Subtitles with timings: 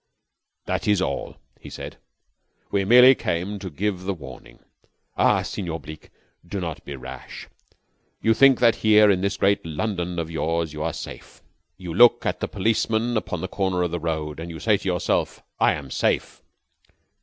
[0.65, 1.97] "That is all," he said.
[2.71, 4.57] "We merely came to give the warning.
[5.15, 6.09] Ah, Senor Bleke,
[6.43, 7.47] do not be rash.
[8.19, 11.43] You think that here, in this great London of yours, you are safe.
[11.77, 14.87] You look at the policeman upon the corner of the road, and you say to
[14.87, 16.41] yourself 'I am safe.'